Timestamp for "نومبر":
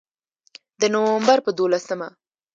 0.93-1.37